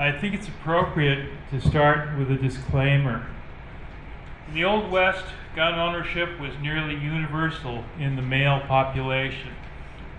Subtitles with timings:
[0.00, 3.26] I think it's appropriate to start with a disclaimer.
[4.48, 9.50] In the Old West, gun ownership was nearly universal in the male population.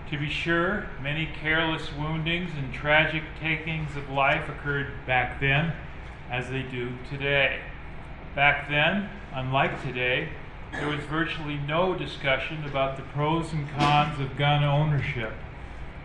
[0.08, 5.72] To be sure, many careless woundings and tragic takings of life occurred back then,
[6.30, 7.58] as they do today.
[8.36, 10.28] Back then, unlike today,
[10.70, 15.32] there was virtually no discussion about the pros and cons of gun ownership.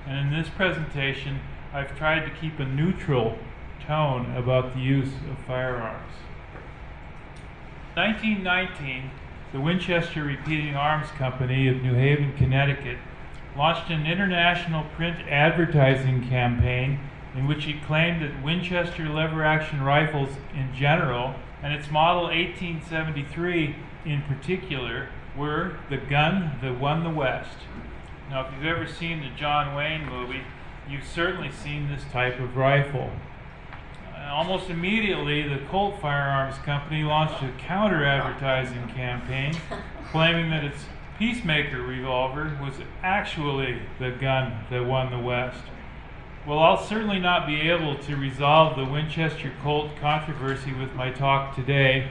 [0.07, 1.41] And in this presentation,
[1.71, 3.37] I've tried to keep a neutral
[3.85, 6.13] tone about the use of firearms.
[7.95, 9.09] 1919,
[9.51, 12.97] the Winchester Repeating Arms Company of New Haven, Connecticut,
[13.57, 16.99] launched an international print advertising campaign
[17.35, 23.75] in which it claimed that Winchester lever action rifles in general and its model 1873
[24.05, 27.57] in particular were the gun that won the West.
[28.29, 30.41] Now, if you've ever seen the John Wayne movie,
[30.89, 33.11] you've certainly seen this type of rifle.
[34.29, 39.55] Almost immediately, the Colt Firearms Company launched a counter advertising campaign
[40.11, 40.85] claiming that its
[41.17, 45.63] Peacemaker revolver was actually the gun that won the West.
[46.45, 51.55] Well, I'll certainly not be able to resolve the Winchester Colt controversy with my talk
[51.55, 52.09] today,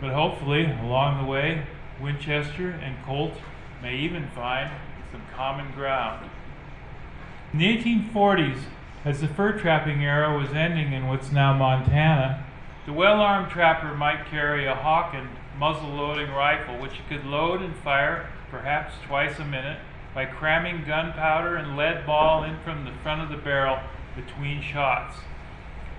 [0.00, 1.64] but hopefully, along the way,
[2.00, 3.34] Winchester and Colt
[3.80, 4.70] may even find
[5.12, 6.28] some common ground.
[7.52, 8.58] In the 1840s,
[9.04, 12.44] as the fur trapping era was ending in what's now Montana,
[12.86, 17.60] the well armed trapper might carry a Hawken muzzle loading rifle, which he could load
[17.60, 19.78] and fire perhaps twice a minute
[20.14, 23.78] by cramming gunpowder and lead ball in from the front of the barrel
[24.16, 25.16] between shots.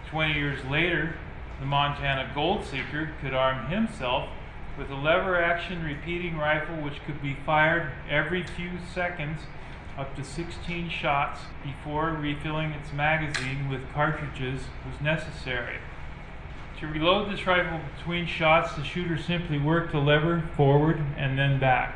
[0.09, 1.16] Twenty years later,
[1.59, 4.30] the Montana Gold Seeker could arm himself
[4.78, 9.42] with a lever action repeating rifle which could be fired every few seconds
[9.97, 15.77] up to 16 shots before refilling its magazine with cartridges was necessary.
[16.79, 21.59] To reload this rifle between shots, the shooter simply worked the lever forward and then
[21.59, 21.95] back.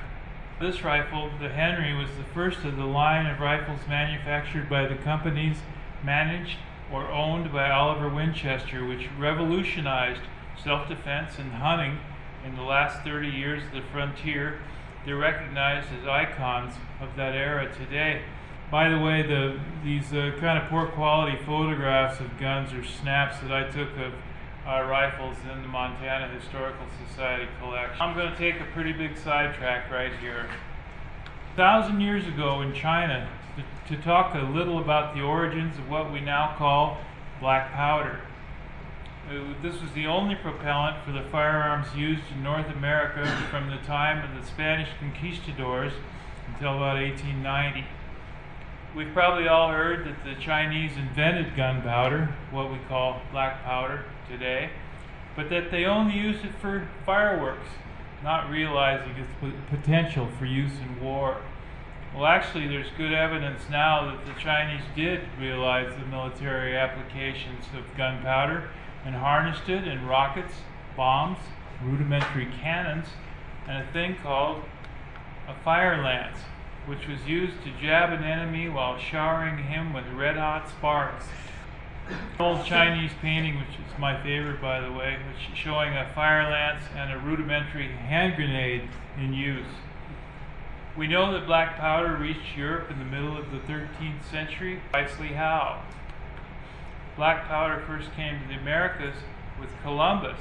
[0.62, 4.96] This rifle, the Henry, was the first of the line of rifles manufactured by the
[4.96, 5.58] companies
[6.04, 6.58] managed
[6.92, 10.22] or owned by Oliver Winchester, which revolutionized
[10.62, 12.00] self defense and hunting
[12.46, 14.60] in the last 30 years of the frontier.
[15.06, 18.22] They're recognized as icons of that era today.
[18.70, 23.40] By the way, the, these uh, kind of poor quality photographs of guns or snaps
[23.40, 24.14] that I took of
[24.68, 28.00] uh, rifles in the Montana Historical Society collection.
[28.00, 30.48] I'm going to take a pretty big sidetrack right here.
[31.54, 33.28] A thousand years ago in China,
[33.88, 37.00] to, to talk a little about the origins of what we now call
[37.40, 38.20] black powder.
[39.30, 43.78] Uh, this was the only propellant for the firearms used in North America from the
[43.86, 45.94] time of the Spanish conquistadors
[46.48, 47.86] until about 1890.
[48.96, 54.72] We've probably all heard that the Chinese invented gunpowder, what we call black powder today,
[55.36, 57.70] but that they only used it for fireworks,
[58.24, 59.32] not realizing its
[59.70, 61.38] potential for use in war.
[62.16, 67.96] Well, actually, there's good evidence now that the Chinese did realize the military applications of
[67.96, 68.68] gunpowder
[69.06, 70.54] and harnessed it in rockets,
[70.96, 71.38] bombs,
[71.84, 73.08] rudimentary cannons,
[73.68, 74.64] and a thing called
[75.48, 76.40] a fire lance,
[76.86, 81.26] which was used to jab an enemy while showering him with red hot sparks.
[82.10, 86.50] An old Chinese painting, which is my favorite by the way, which showing a fire
[86.50, 89.68] lance and a rudimentary hand grenade in use.
[90.98, 94.82] We know that black powder reached Europe in the middle of the 13th century.
[94.92, 95.84] Precisely how?
[97.20, 99.14] Black powder first came to the Americas
[99.60, 100.40] with Columbus,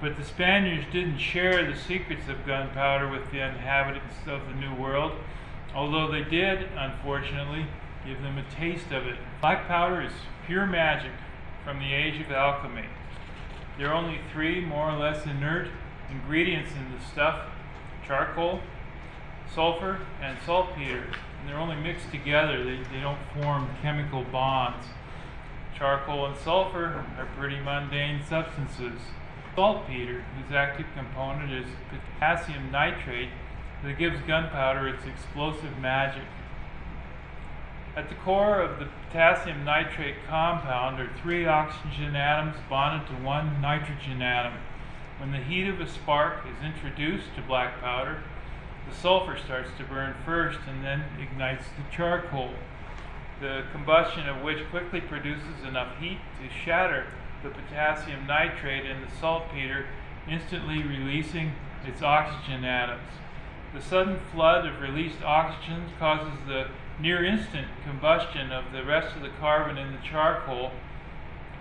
[0.00, 4.72] but the Spaniards didn't share the secrets of gunpowder with the inhabitants of the New
[4.76, 5.10] World,
[5.74, 7.66] although they did, unfortunately,
[8.06, 9.16] give them a taste of it.
[9.40, 10.12] Black powder is
[10.46, 11.10] pure magic
[11.64, 12.86] from the age of alchemy.
[13.76, 15.66] There are only three more or less inert
[16.12, 17.46] ingredients in the stuff
[18.06, 18.60] charcoal,
[19.52, 21.06] sulfur, and saltpeter.
[21.40, 24.86] And they're only mixed together, they, they don't form chemical bonds.
[25.80, 29.00] Charcoal and sulfur are pretty mundane substances.
[29.56, 33.30] Saltpeter, whose active component is potassium nitrate,
[33.82, 36.24] that gives gunpowder its explosive magic.
[37.96, 43.62] At the core of the potassium nitrate compound are three oxygen atoms bonded to one
[43.62, 44.58] nitrogen atom.
[45.18, 48.22] When the heat of a spark is introduced to black powder,
[48.86, 52.50] the sulfur starts to burn first and then ignites the charcoal,
[53.40, 57.06] the combustion of which quickly produces enough heat to shatter
[57.42, 59.86] the potassium nitrate in the saltpeter,
[60.28, 61.52] instantly releasing
[61.86, 63.08] its oxygen atoms.
[63.74, 66.68] The sudden flood of released oxygen causes the
[67.00, 70.72] near instant combustion of the rest of the carbon in the charcoal,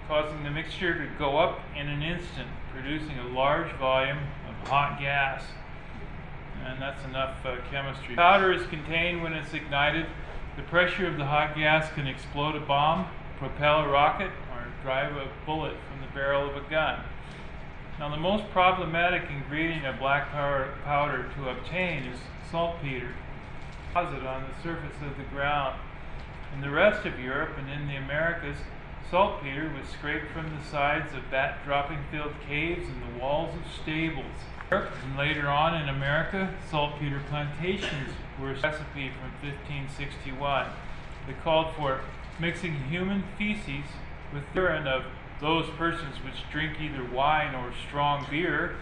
[0.07, 4.17] causing the mixture to go up in an instant, producing a large volume
[4.49, 5.43] of hot gas.
[6.65, 8.15] And that's enough uh, chemistry.
[8.15, 10.07] Powder is contained when it's ignited.
[10.59, 13.07] The pressure of the hot gas can explode a bomb,
[13.37, 16.99] propel a rocket, or drive a bullet from the barrel of a gun.
[17.97, 22.19] Now, the most problematic ingredient of black powder, to obtain is
[22.51, 23.15] saltpeter,
[23.87, 25.79] deposit on the surface of the ground.
[26.53, 28.57] In the rest of Europe and in the Americas,
[29.09, 33.71] saltpeter was scraped from the sides of bat dropping filled caves and the walls of
[33.81, 34.25] stables.
[34.71, 40.67] And later on in America, saltpeter plantations were a recipe from 1561.
[41.25, 42.01] They called for
[42.39, 43.85] mixing human feces
[44.31, 45.05] with urine of
[45.41, 48.75] those persons which drink either wine or strong beer,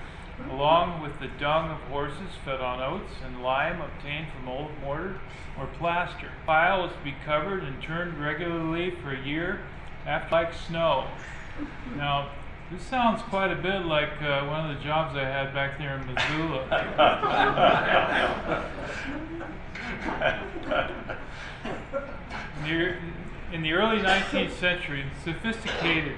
[0.49, 5.19] along with the dung of horses fed on oats and lime obtained from old mortar
[5.57, 6.31] or plaster.
[6.41, 9.61] The pile was to be covered and turned regularly for a year
[10.05, 11.07] after like snow.
[11.95, 12.31] Now,
[12.71, 15.95] this sounds quite a bit like uh, one of the jobs I had back there
[15.97, 16.63] in Missoula.
[22.59, 22.95] in, the,
[23.55, 26.15] in the early 19th century, sophisticated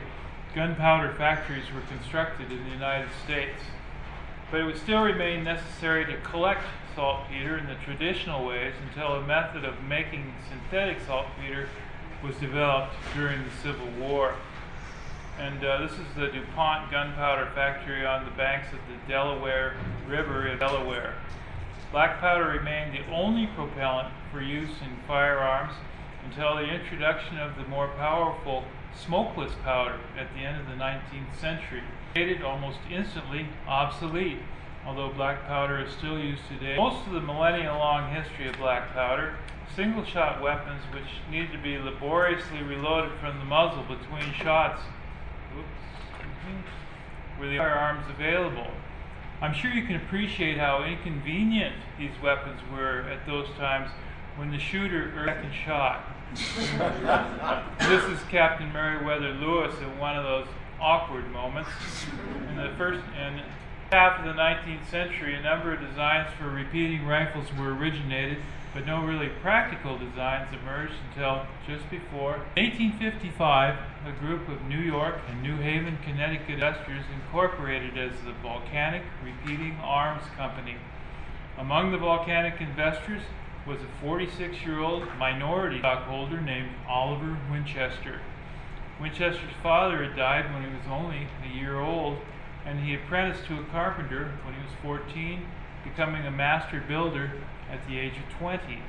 [0.55, 3.61] gunpowder factories were constructed in the United States,
[4.49, 6.63] but it would still remain necessary to collect
[6.95, 11.69] saltpeter in the traditional ways until a method of making synthetic saltpeter
[12.23, 14.33] was developed during the Civil War.
[15.39, 20.47] And uh, this is the DuPont gunpowder factory on the banks of the Delaware River
[20.47, 21.15] in Delaware.
[21.93, 25.71] Black powder remained the only propellant for use in firearms
[26.25, 31.33] until the introduction of the more powerful smokeless powder at the end of the 19th
[31.39, 31.83] century.
[32.15, 34.39] Made it almost instantly obsolete,
[34.85, 36.75] although black powder is still used today.
[36.75, 39.37] Most of the millennia long history of black powder
[39.75, 44.81] single shot weapons which needed to be laboriously reloaded from the muzzle between shots
[47.39, 48.67] were the firearms available.
[49.41, 53.89] I'm sure you can appreciate how inconvenient these weapons were at those times
[54.35, 56.03] when the shooter earned second shot.
[57.79, 60.47] this is Captain Meriwether Lewis in one of those
[60.79, 61.69] awkward moments.
[62.49, 63.41] In the first in
[63.91, 68.37] half of the 19th century, a number of designs for repeating rifles were originated
[68.73, 73.75] but no really practical designs emerged until just before 1855.
[74.05, 79.77] A group of New York and New Haven, Connecticut investors incorporated as the Volcanic Repeating
[79.81, 80.75] Arms Company.
[81.57, 83.23] Among the volcanic investors
[83.67, 88.21] was a 46 year old minority stockholder named Oliver Winchester.
[89.01, 92.17] Winchester's father had died when he was only a year old,
[92.65, 95.45] and he apprenticed to a carpenter when he was 14,
[95.83, 97.31] becoming a master builder
[97.71, 98.81] at the age of 20.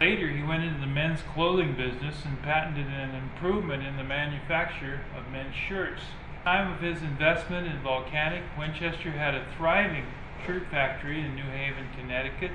[0.00, 5.00] Later, he went into the men's clothing business and patented an improvement in the manufacture
[5.16, 6.02] of men's shirts.
[6.02, 10.06] At the time of his investment in Volcanic, Winchester had a thriving
[10.46, 12.52] shirt factory in New Haven, Connecticut,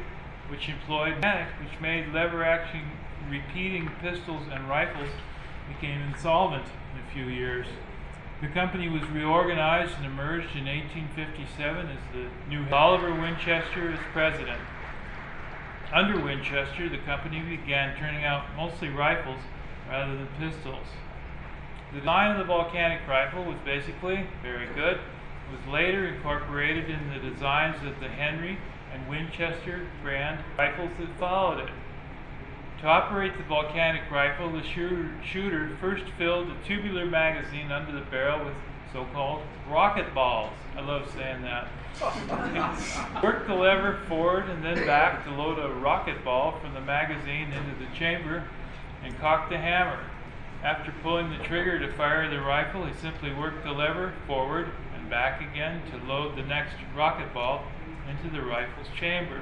[0.50, 2.82] which employed mechanics which made lever action
[3.30, 5.10] repeating pistols and rifles
[5.68, 7.68] became insolvent in a few years.
[8.42, 14.62] The company was reorganized and emerged in 1857 as the new Oliver Winchester as president.
[15.96, 19.40] Under Winchester, the company began turning out mostly rifles
[19.90, 20.88] rather than pistols.
[21.94, 24.98] The design of the volcanic rifle was basically very good.
[24.98, 28.58] It was later incorporated in the designs of the Henry
[28.92, 31.70] and Winchester brand rifles that followed it.
[32.82, 38.44] To operate the volcanic rifle, the shooter first filled a tubular magazine under the barrel
[38.44, 38.56] with
[38.96, 40.54] so-called rocket balls.
[40.78, 41.68] I love saying that.
[43.24, 47.52] Work the lever forward and then back to load a rocket ball from the magazine
[47.52, 48.46] into the chamber
[49.04, 50.00] and cock the hammer.
[50.64, 55.10] After pulling the trigger to fire the rifle, he simply worked the lever forward and
[55.10, 57.66] back again to load the next rocket ball
[58.10, 59.42] into the rifle's chamber.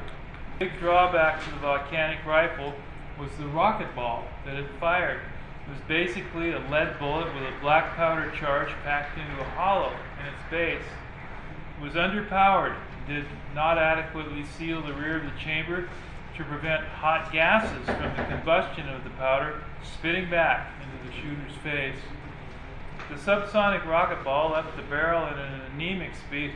[0.57, 2.73] The big drawback to the volcanic rifle
[3.19, 5.21] was the rocket ball that it fired.
[5.65, 9.93] It was basically a lead bullet with a black powder charge packed into a hollow
[10.19, 10.83] in its base
[11.81, 12.75] was underpowered
[13.07, 15.89] did not adequately seal the rear of the chamber
[16.37, 21.55] to prevent hot gases from the combustion of the powder spitting back into the shooter's
[21.61, 21.99] face.
[23.09, 26.53] The subsonic rocket ball left the barrel at an anemic speed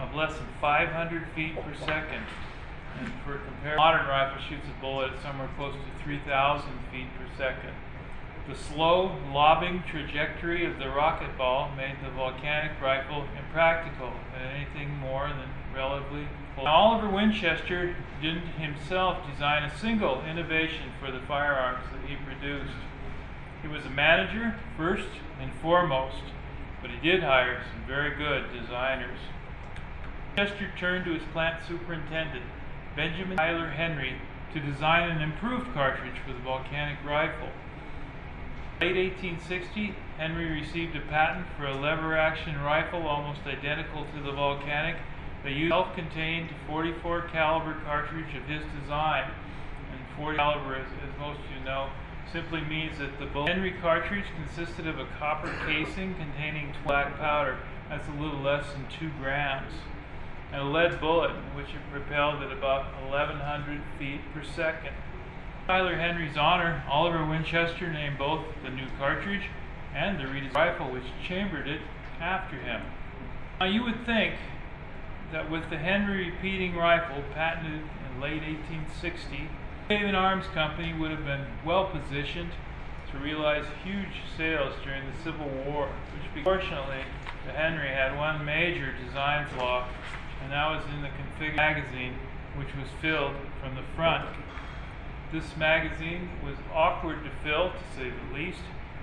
[0.00, 2.22] of less than 500 feet per second.
[3.00, 7.26] And for comparison, modern rifle shoots a bullet at somewhere close to 3,000 feet per
[7.36, 7.74] second.
[8.48, 14.88] The slow, lobbing trajectory of the rocket ball made the volcanic rifle impractical and anything
[14.96, 16.66] more than relatively close.
[16.66, 22.72] Oliver Winchester didn't himself design a single innovation for the firearms that he produced.
[23.60, 26.22] He was a manager, first and foremost,
[26.80, 29.18] but he did hire some very good designers.
[30.38, 32.46] Winchester turned to his plant superintendent,
[32.96, 34.22] Benjamin Tyler Henry,
[34.54, 37.50] to design an improved cartridge for the volcanic rifle.
[38.80, 44.94] Late 1860, Henry received a patent for a lever-action rifle almost identical to the volcanic
[45.42, 49.32] that used self-contained 44 caliber cartridge of his design.
[49.90, 51.90] And 40 caliber, as, as most of you know,
[52.32, 57.58] simply means that the Henry cartridge consisted of a copper casing containing black powder.
[57.88, 59.72] That's a little less than 2 grams.
[60.52, 64.94] And a lead bullet, which it propelled at about 1100 feet per second.
[65.68, 69.50] Tyler Henry's honor, Oliver Winchester named both the new cartridge
[69.94, 71.82] and the Reed's rifle which chambered it
[72.22, 72.80] after him.
[73.60, 74.36] Now you would think
[75.30, 79.50] that with the Henry repeating rifle patented in late 1860,
[79.90, 82.52] Haven Arms Company would have been well positioned
[83.12, 87.04] to realize huge sales during the Civil War, which fortunately
[87.44, 89.86] the Henry had one major design flaw,
[90.42, 92.14] and that was in the config magazine,
[92.56, 94.26] which was filled from the front.
[95.30, 98.62] This magazine was awkward to fill, to say the least,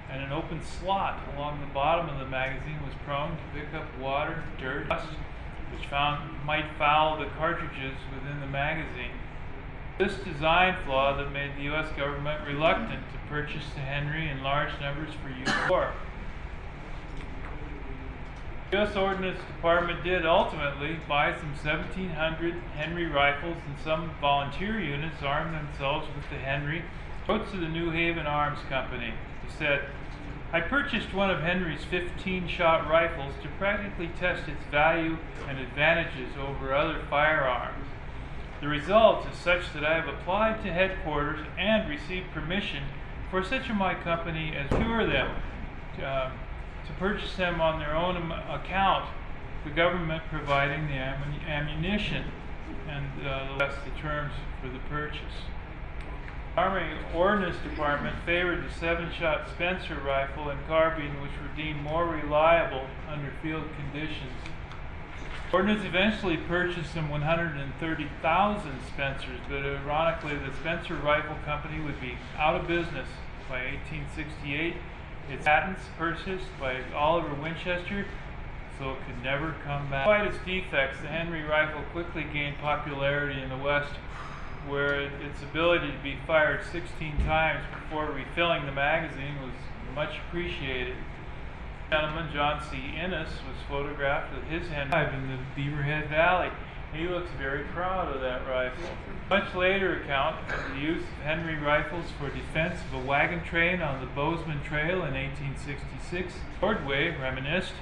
[0.09, 3.85] and an open slot along the bottom of the magazine was prone to pick up
[3.99, 5.07] water, dirt, dust,
[5.71, 9.11] which found, might foul the cartridges within the magazine.
[9.99, 11.91] This design flaw that made the U.S.
[11.95, 15.93] government reluctant to purchase the Henry in large numbers for use war.
[18.71, 18.95] The U.S.
[18.95, 26.07] Ordnance Department did ultimately buy some 1,700 Henry rifles, and some volunteer units armed themselves
[26.15, 26.83] with the Henry.
[27.27, 29.13] Wrote to the New Haven Arms Company.
[29.45, 29.85] He said,
[30.51, 35.17] I purchased one of Henry's 15 shot rifles to practically test its value
[35.47, 37.85] and advantages over other firearms.
[38.61, 42.83] The result is such that I have applied to headquarters and received permission
[43.29, 45.35] for such of my company as cure them
[46.03, 46.31] uh,
[46.87, 49.05] to purchase them on their own account,
[49.63, 52.25] the government providing the ammunition
[52.87, 55.45] and uh, the terms for the purchase.
[56.57, 62.87] Army Ordnance Department favored the seven-shot Spencer rifle and carbine, which were deemed more reliable
[63.09, 64.31] under field conditions.
[65.51, 72.55] Ordnance eventually purchased some 130,000 Spencers, but ironically, the Spencer Rifle Company would be out
[72.55, 73.07] of business
[73.49, 74.75] by 1868.
[75.29, 78.05] Its patents purchased by Oliver Winchester,
[78.77, 80.05] so it could never come back.
[80.05, 83.93] Despite its defects, the Henry rifle quickly gained popularity in the West
[84.67, 89.53] where its ability to be fired 16 times before refilling the magazine was
[89.93, 90.95] much appreciated.
[91.91, 92.95] Gentleman John C.
[92.97, 96.49] Innes was photographed with his hand in the Beaverhead Valley.
[96.95, 98.95] He looks very proud of that rifle.
[99.29, 103.81] Much later account of the use of Henry rifles for defense of a wagon train
[103.81, 106.35] on the Bozeman Trail in 1866.
[106.61, 107.73] Ordway reminisced,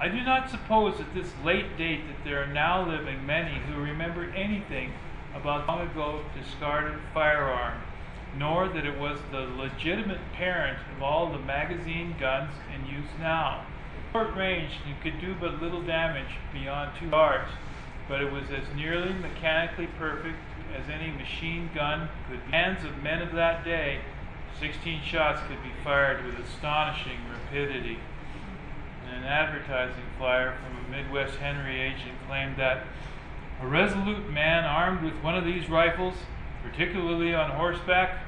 [0.00, 3.80] I do not suppose at this late date that there are now living many who
[3.80, 4.92] remember anything
[5.34, 7.80] about long ago discarded firearm,
[8.36, 13.66] nor that it was the legitimate parent of all the magazine guns in use now.
[14.12, 17.50] Short range and could do but little damage beyond two yards,
[18.08, 20.38] but it was as nearly mechanically perfect
[20.74, 22.50] as any machine gun could be.
[22.50, 24.00] Hands of men of that day,
[24.58, 27.98] 16 shots could be fired with astonishing rapidity.
[29.06, 32.84] And an advertising flyer from a Midwest Henry agent claimed that
[33.62, 36.14] a resolute man armed with one of these rifles,
[36.62, 38.18] particularly on horseback,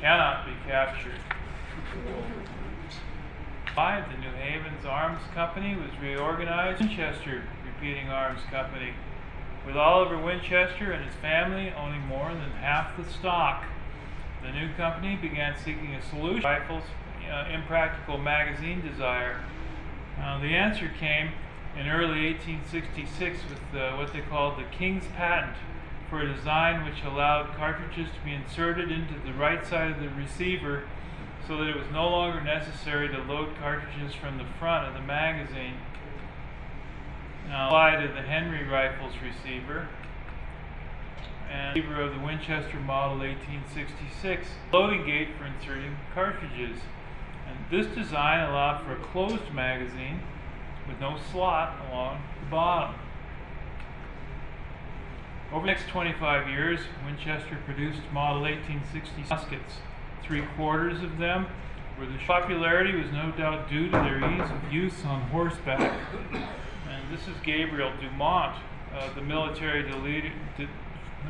[0.00, 1.18] cannot be captured.
[3.74, 8.92] By the New Havens Arms Company was reorganized Winchester Repeating Arms Company,
[9.66, 13.64] with Oliver Winchester and his family owning more than half the stock.
[14.42, 16.84] The new company began seeking a solution rifles'
[17.30, 19.44] uh, impractical magazine desire.
[20.20, 21.32] Uh, the answer came
[21.78, 25.56] in early 1866 with uh, what they called the King's Patent
[26.08, 30.08] for a design which allowed cartridges to be inserted into the right side of the
[30.10, 30.84] receiver
[31.46, 35.00] so that it was no longer necessary to load cartridges from the front of the
[35.00, 35.74] magazine.
[37.48, 39.88] Now applied to the Henry Rifles receiver
[41.50, 46.78] and receiver of the Winchester model 1866 loading gate for inserting cartridges.
[47.48, 50.20] And this design allowed for a closed magazine
[50.86, 52.94] with no slot along the bottom.
[55.50, 59.76] Over the next 25 years, Winchester produced Model 1860 muskets.
[60.22, 61.46] Three quarters of them
[61.98, 65.98] were the popularity was no doubt due to their ease of use on horseback.
[67.10, 68.58] This is Gabriel Dumont,
[68.94, 70.68] uh, the military, leader, the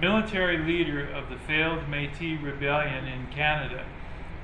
[0.01, 3.87] military leader of the failed Métis rebellion in Canada.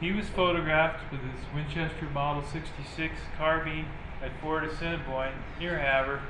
[0.00, 3.86] He was photographed with his Winchester Model 66 carbine
[4.22, 6.22] at Fort Assiniboine near Havre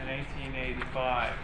[0.00, 1.34] in 1885.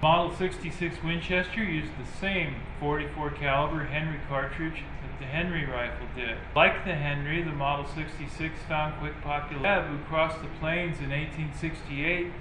[0.00, 4.84] Model 66 Winchester used the same 44 caliber Henry cartridge
[5.18, 6.36] the Henry rifle did.
[6.54, 9.96] Like the Henry, the Model 66 found quick popularity.
[9.96, 12.32] who crossed the plains in 1868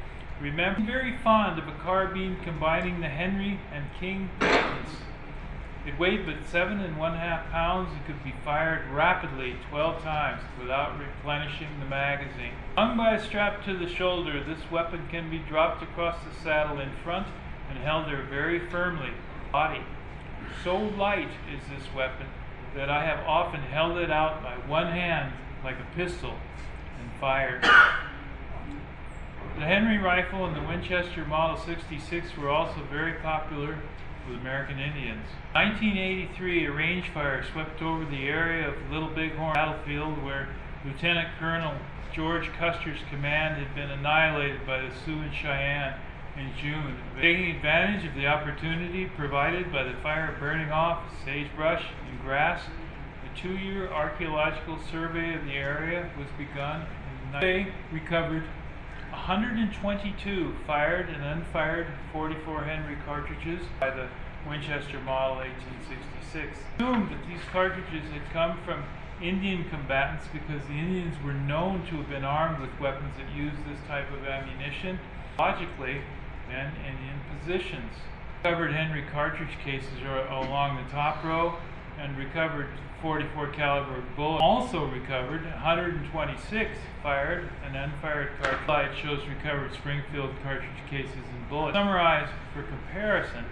[0.41, 4.89] remember very fond of a carbine combining the Henry and King weapons.
[5.85, 10.41] It weighed but seven and one half pounds and could be fired rapidly 12 times
[10.59, 12.53] without replenishing the magazine.
[12.75, 16.79] Hung by a strap to the shoulder, this weapon can be dropped across the saddle
[16.79, 17.27] in front
[17.69, 19.11] and held there very firmly.
[19.51, 19.81] Body.
[20.63, 22.27] So light is this weapon
[22.75, 26.35] that I have often held it out by one hand like a pistol
[26.99, 27.63] and fired.
[29.55, 33.77] The Henry rifle and the Winchester Model 66 were also very popular
[34.27, 35.25] with American Indians.
[35.53, 40.49] 1983, a range fire swept over the area of Little Bighorn battlefield where
[40.83, 41.75] Lieutenant Colonel
[42.13, 45.95] George Custer's command had been annihilated by the Sioux and Cheyenne
[46.37, 46.97] in June.
[47.19, 52.61] Taking advantage of the opportunity provided by the fire burning off sagebrush and grass,
[53.25, 56.85] A two-year archaeological survey of the area was begun.
[57.41, 58.43] They recovered
[59.11, 64.07] 122 fired and unfired 44 Henry cartridges by the
[64.47, 66.59] Winchester Model 1866.
[66.75, 68.83] Assumed that these cartridges had come from
[69.21, 73.57] Indian combatants because the Indians were known to have been armed with weapons that used
[73.65, 74.99] this type of ammunition.
[75.39, 76.01] Logically,
[76.51, 77.93] and in positions.
[78.43, 81.55] Recovered Henry cartridge cases are along the top row
[81.99, 82.67] and recovered
[83.01, 84.41] 44 caliber bullets.
[84.43, 86.71] Also recovered 126
[87.03, 88.65] fired and unfired cartridge.
[88.65, 91.75] Slide shows recovered Springfield cartridge cases and bullets.
[91.75, 93.45] Summarized for comparison,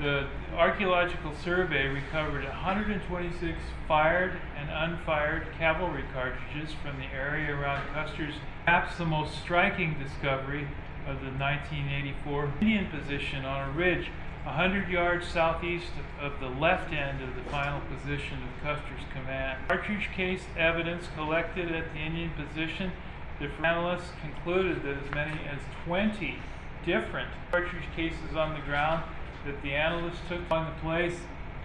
[0.00, 8.34] the archaeological survey recovered 126 fired and unfired cavalry cartridges from the area around Custer's.
[8.64, 10.68] Perhaps the most striking discovery
[11.06, 14.10] of the 1984 Indian position on a ridge
[14.44, 19.58] 100 yards southeast of the left end of the final position of Custer's command.
[19.68, 22.90] Cartridge case evidence collected at the Indian position,
[23.38, 26.36] the analysts concluded that as many as 20
[26.84, 29.04] different cartridge cases on the ground
[29.44, 31.18] that the analysts took on the place,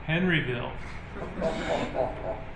[0.07, 0.71] Henryville.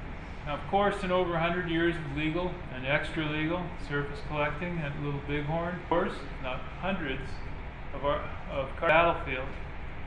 [0.49, 4.99] Now, of course, in over 100 years of legal and extra legal surface collecting at
[5.03, 7.21] Little Bighorn, of course, not hundreds
[7.93, 9.51] of, our, of battlefields,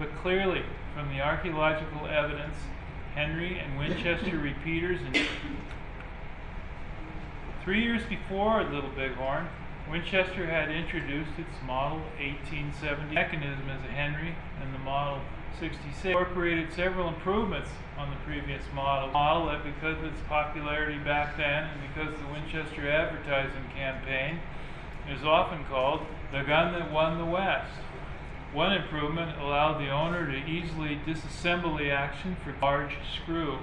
[0.01, 0.65] but clearly
[0.97, 2.57] from the archaeological evidence,
[3.15, 4.99] Henry and Winchester repeaters.
[7.63, 9.47] Three years before Little Bighorn,
[9.89, 15.21] Winchester had introduced its Model 1870 mechanism as a Henry, and the Model
[15.59, 19.11] 66 incorporated several improvements on the previous model.
[19.11, 24.41] Model that because of its popularity back then and because the Winchester advertising campaign
[25.11, 26.01] is often called
[26.33, 27.73] the gun that won the West.
[28.53, 33.59] One improvement allowed the owner to easily disassemble the action for large screw.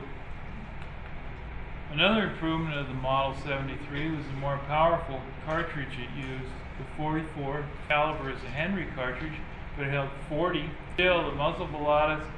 [1.91, 6.51] Another improvement of the Model 73 was the more powerful cartridge it used.
[6.77, 9.33] The 44 caliber is a Henry cartridge,
[9.75, 10.69] but it held 40.
[10.99, 12.29] The muzzle velocity,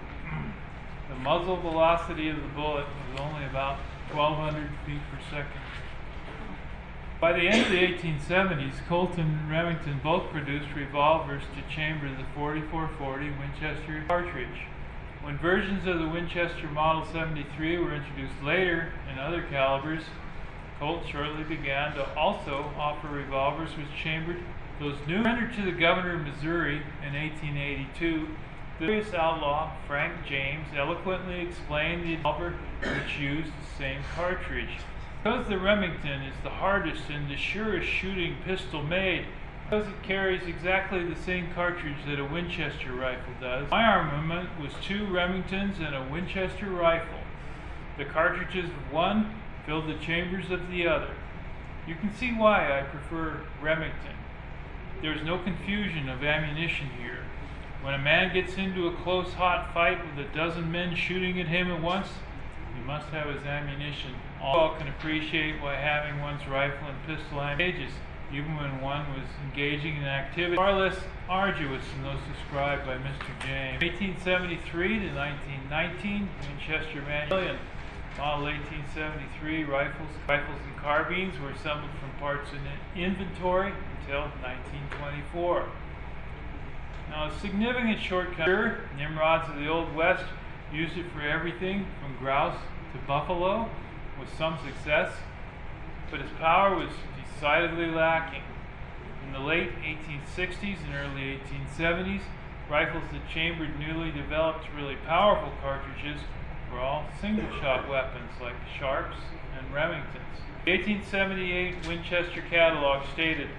[1.09, 3.79] the muzzle velocity of the bullet was only about
[4.13, 5.61] 1,200 feet per second.
[7.19, 12.23] By the end of the 1870s, Colt and Remington both produced revolvers to chamber the
[12.35, 14.67] 4440 Winchester cartridge.
[15.23, 20.03] When versions of the Winchester Model 73 were introduced later in other calibers,
[20.77, 24.37] Colt shortly began to also offer revolvers which chambered
[24.79, 25.23] those new.
[25.23, 28.27] Surrendered to the governor of Missouri in 1882,
[28.81, 34.79] various outlaw, Frank James, eloquently explained the revolver which used the same cartridge.
[35.21, 39.27] Because the Remington is the hardest and the surest shooting pistol made,
[39.63, 44.71] because it carries exactly the same cartridge that a Winchester rifle does, my armament was
[44.83, 47.19] two Remingtons and a Winchester rifle.
[47.99, 49.35] The cartridges of one
[49.67, 51.13] filled the chambers of the other.
[51.87, 54.15] You can see why I prefer Remington.
[55.03, 57.20] There is no confusion of ammunition here.
[57.81, 61.47] When a man gets into a close, hot fight with a dozen men shooting at
[61.47, 62.07] him at once,
[62.75, 64.13] he must have his ammunition.
[64.39, 67.91] All can appreciate why having one's rifle and pistol ammunition,
[68.31, 73.33] even when one was engaging in activity far less arduous than those described by Mr.
[73.41, 73.81] James.
[73.81, 77.57] 1873 to 1919, Winchester Manual
[78.17, 85.65] Model 1873 rifles, rifles and carbines were assembled from parts in inventory until 1924.
[87.11, 88.47] Now, a significant shortcut,
[88.95, 90.23] Nimrods of the Old West
[90.71, 92.57] used it for everything from grouse
[92.93, 93.69] to buffalo.
[94.17, 95.11] with some success,
[96.09, 96.89] but its power was
[97.21, 98.43] decidedly lacking.
[99.25, 102.21] In the late 1860s and early 1870s,
[102.69, 106.21] rifles that chambered newly developed, really powerful cartridges
[106.71, 109.17] were all single shot weapons like Sharps
[109.57, 110.39] and Remingtons.
[110.63, 113.49] The 1878 Winchester catalog stated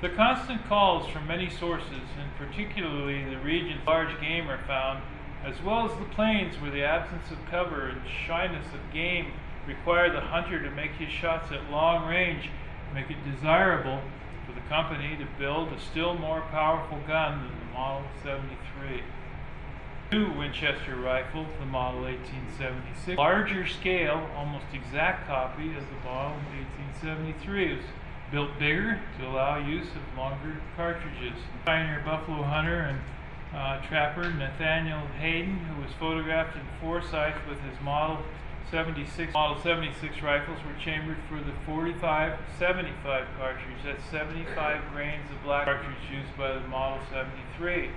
[0.00, 5.02] the constant calls from many sources, and particularly the regions large game are found,
[5.44, 9.32] as well as the plains where the absence of cover and shyness of game
[9.66, 12.48] require the hunter to make his shots at long range,
[12.94, 14.00] make it desirable
[14.46, 19.02] for the company to build a still more powerful gun than the Model 73.
[20.12, 26.36] New Winchester rifle, the Model 1876, larger scale, almost exact copy of the Model
[27.04, 27.78] 1873.
[28.30, 31.34] Built bigger to allow use of longer cartridges.
[31.66, 33.00] Pioneer buffalo hunter and
[33.52, 38.22] uh, trapper Nathaniel Hayden, who was photographed in Forsyth with his Model
[38.70, 43.82] 76 Model 76 rifles, were chambered for the 45 75 cartridge.
[43.84, 47.90] That's 75 grains of black cartridge used by the Model 73.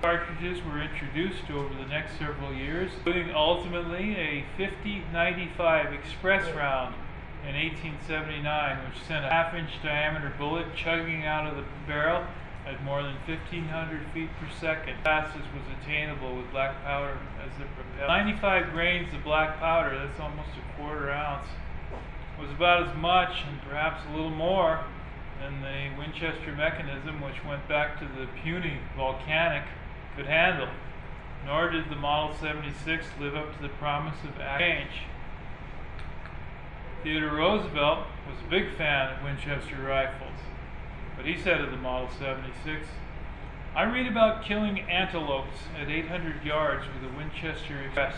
[0.00, 6.94] Cartridges were introduced over the next several years, including ultimately a 50-95 express round
[7.46, 8.42] in 1879,
[8.84, 12.24] which sent a half-inch diameter bullet chugging out of the barrel
[12.66, 14.98] at more than 1,500 feet per second.
[15.04, 18.08] Fastest was attainable with black powder as the propeller.
[18.08, 21.46] 95 grains of black powder, that's almost a quarter ounce,
[22.40, 24.84] was about as much and perhaps a little more
[25.40, 29.62] than the Winchester mechanism, which went back to the puny volcanic,
[30.16, 30.68] could handle.
[31.44, 35.06] Nor did the Model 76 live up to the promise of range.
[37.06, 40.34] Theodore Roosevelt was a big fan of Winchester rifles,
[41.16, 42.84] but he said of the Model 76,
[43.76, 48.16] I read about killing antelopes at 800 yards with a Winchester Express,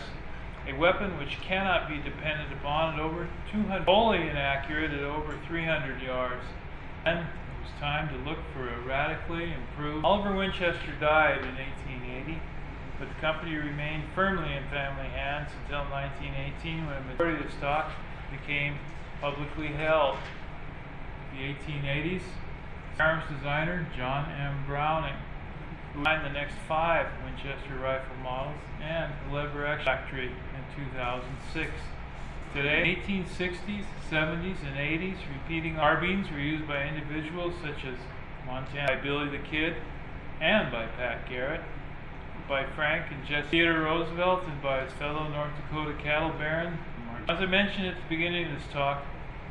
[0.67, 6.01] a weapon which cannot be depended upon at over 200, wholly inaccurate at over 300
[6.01, 6.45] yards.
[7.05, 10.03] Then it was time to look for a radically improved.
[10.03, 12.41] Oliver Winchester died in 1880,
[12.97, 17.91] but the company remained firmly in family hands until 1918 when a majority of stock
[18.31, 18.77] became
[19.21, 20.17] publicly held.
[21.33, 22.21] The 1880s,
[22.99, 24.63] arms designer John M.
[24.67, 25.15] Browning,
[25.93, 31.71] who designed the next five Winchester rifle models and the Lever X factory in 2006.
[32.53, 37.95] Today, 1860s, 70s, and 80s, repeating carbines were used by individuals such as
[38.45, 39.75] Montana by Billy the Kid
[40.41, 41.61] and by Pat Garrett,
[42.47, 46.79] by Frank and Jesse Theodore Roosevelt, and by his fellow North Dakota cattle baron
[47.29, 49.03] as I mentioned at the beginning of this talk,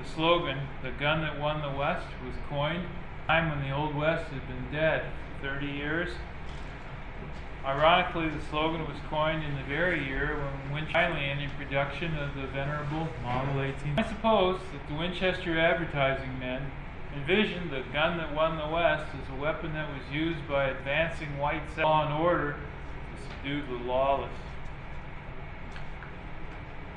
[0.02, 2.84] the slogan, the gun that won the West, was coined
[3.28, 5.04] time when the Old West had been dead
[5.40, 6.10] for 30 years.
[7.64, 12.34] Ironically, the slogan was coined in the very year when Winchester finally ended production of
[12.34, 13.94] the venerable Model 18.
[13.96, 16.72] I suppose that the Winchester advertising men
[17.14, 21.38] envisioned the gun that won the West as a weapon that was used by advancing
[21.38, 24.30] white law and order to subdue the lawless.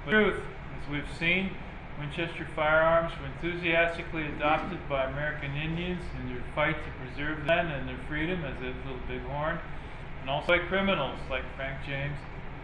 [0.06, 0.42] But truth
[0.82, 1.52] as we've seen,
[2.00, 7.88] Winchester firearms were enthusiastically adopted by American Indians in their fight to preserve them and
[7.88, 9.60] their freedom as a little bighorn,
[10.22, 12.18] and also by criminals like Frank James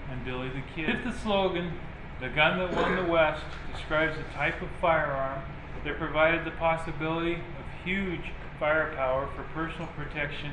[0.09, 0.89] and Billy the Kid.
[0.89, 1.73] If the slogan,
[2.19, 5.41] the gun that won the West, describes a type of firearm
[5.83, 10.51] that provided the possibility of huge firepower for personal protection,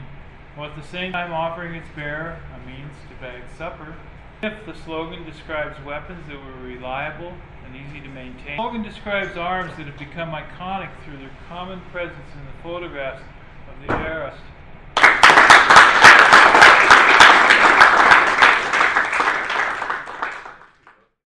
[0.56, 3.94] while at the same time offering its bearer a means to bag supper,
[4.42, 7.32] if the slogan describes weapons that were reliable
[7.66, 8.56] and easy to maintain.
[8.56, 13.22] Slogan describes arms that have become iconic through their common presence in the photographs
[13.68, 14.36] of the era.